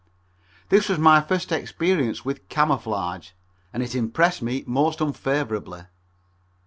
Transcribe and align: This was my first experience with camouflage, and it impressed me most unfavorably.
This 0.69 0.89
was 0.89 0.97
my 0.97 1.21
first 1.21 1.51
experience 1.51 2.25
with 2.25 2.49
camouflage, 2.49 3.33
and 3.71 3.83
it 3.83 3.93
impressed 3.93 4.41
me 4.41 4.63
most 4.65 4.99
unfavorably. 4.99 5.83